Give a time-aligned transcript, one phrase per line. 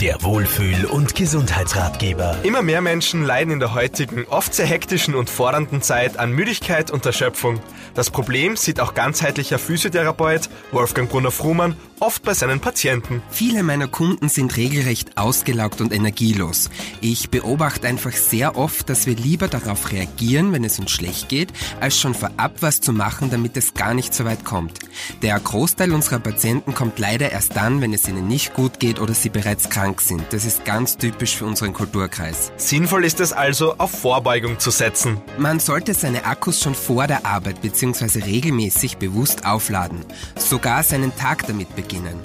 [0.00, 2.36] Der Wohlfühl- und Gesundheitsratgeber.
[2.44, 6.92] Immer mehr Menschen leiden in der heutigen, oft sehr hektischen und fordernden Zeit an Müdigkeit
[6.92, 7.58] und Erschöpfung.
[7.94, 13.22] Das Problem sieht auch ganzheitlicher Physiotherapeut Wolfgang Brunner-Frumann oft bei seinen Patienten.
[13.28, 16.70] Viele meiner Kunden sind regelrecht ausgelaugt und energielos.
[17.00, 21.52] Ich beobachte einfach sehr oft, dass wir lieber darauf reagieren, wenn es uns schlecht geht,
[21.80, 24.78] als schon vorab was zu machen, damit es gar nicht so weit kommt.
[25.22, 29.14] Der Großteil unserer Patienten kommt leider erst dann, wenn es ihnen nicht gut geht oder
[29.14, 30.24] sie bereits krank sind.
[30.30, 32.52] Das ist ganz typisch für unseren Kulturkreis.
[32.56, 35.20] Sinnvoll ist es also, auf Vorbeugung zu setzen.
[35.38, 38.20] Man sollte seine Akkus schon vor der Arbeit bzw.
[38.24, 40.04] regelmäßig bewusst aufladen.
[40.36, 42.18] Sogar seinen Tag damit beginnen.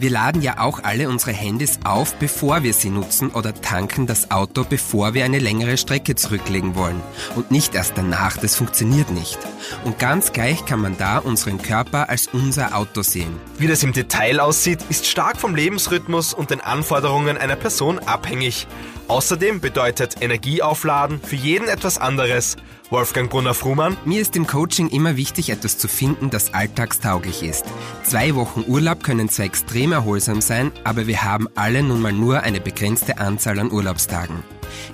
[0.00, 4.30] Wir laden ja auch alle unsere Handys auf, bevor wir sie nutzen oder tanken das
[4.30, 7.00] Auto, bevor wir eine längere Strecke zurücklegen wollen.
[7.34, 9.38] Und nicht erst danach, das funktioniert nicht.
[9.84, 13.36] Und ganz gleich kann man da unseren Körper als unser Auto sehen.
[13.58, 18.66] Wie das im Detail aussieht, ist stark vom Lebensrhythmus und den Anforderungen einer Person abhängig.
[19.08, 22.56] Außerdem bedeutet Energieaufladen für jeden etwas anderes.
[22.90, 23.96] Wolfgang Brunner-Frumann.
[24.04, 27.64] Mir ist im Coaching immer wichtig, etwas zu finden, das alltagstauglich ist.
[28.02, 32.40] Zwei Wochen Urlaub können zwar extrem erholsam sein, aber wir haben alle nun mal nur
[32.42, 34.42] eine begrenzte Anzahl an Urlaubstagen.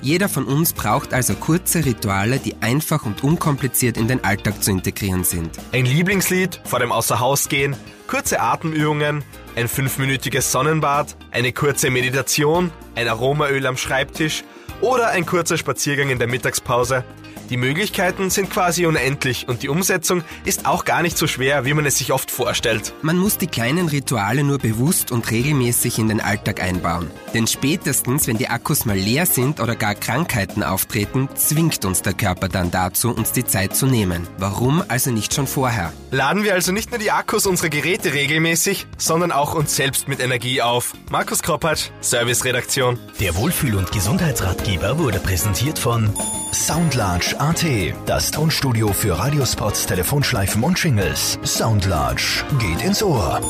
[0.01, 4.71] Jeder von uns braucht also kurze Rituale, die einfach und unkompliziert in den Alltag zu
[4.71, 5.51] integrieren sind.
[5.73, 9.25] Ein Lieblingslied vor dem Außerhausgehen, kurze Atemübungen,
[9.57, 14.45] ein fünfminütiges Sonnenbad, eine kurze Meditation, ein Aromaöl am Schreibtisch
[14.81, 17.05] oder ein kurzer Spaziergang in der Mittagspause.
[17.51, 21.75] Die Möglichkeiten sind quasi unendlich und die Umsetzung ist auch gar nicht so schwer, wie
[21.75, 22.95] man es sich oft vorstellt.
[23.03, 27.11] Man muss die kleinen Rituale nur bewusst und regelmäßig in den Alltag einbauen.
[27.35, 32.15] Denn spätestens, wenn die Akkus mal leer sind oder gar Krankheiten auftreten, zwingt uns der
[32.15, 34.27] Körper dann dazu, uns die Zeit zu nehmen.
[34.39, 35.93] Warum also nicht schon vorher?
[36.11, 40.21] Laden wir also nicht nur die Akkus unserer Geräte regelmäßig, sondern auch uns selbst mit
[40.21, 40.95] Energie auf.
[41.11, 42.99] Markus Kroppatsch, Serviceredaktion.
[43.21, 46.15] Der Wohlfühl- und Gesundheitsratgeber wurde präsentiert von
[46.53, 47.65] Soundlarge AT,
[48.07, 51.39] das Tonstudio für Radiospots, Telefonschleifen und Jingles.
[51.45, 53.41] Soundlarge geht ins Ohr.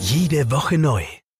[0.00, 1.02] Jede Woche neu.